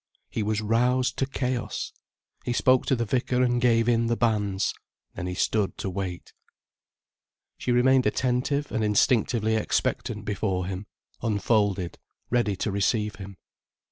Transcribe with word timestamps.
He 0.31 0.41
was 0.41 0.63
roused 0.63 1.15
to 1.17 1.27
chaos. 1.27 1.93
He 2.43 2.53
spoke 2.53 2.87
to 2.87 2.95
the 2.95 3.05
vicar 3.05 3.43
and 3.43 3.61
gave 3.61 3.87
in 3.87 4.07
the 4.07 4.17
banns. 4.17 4.73
Then 5.13 5.27
he 5.27 5.35
stood 5.35 5.77
to 5.77 5.91
wait. 5.91 6.33
She 7.59 7.71
remained 7.71 8.07
attentive 8.07 8.71
and 8.71 8.83
instinctively 8.83 9.53
expectant 9.55 10.25
before 10.25 10.65
him, 10.65 10.87
unfolded, 11.21 11.99
ready 12.31 12.55
to 12.55 12.71
receive 12.71 13.17
him. 13.17 13.37